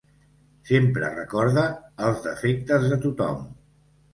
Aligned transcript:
Sempre 0.69 1.11
recorda 1.17 1.65
els 2.07 2.25
defectes 2.25 2.89
de 2.95 2.99
tothom. 3.05 3.45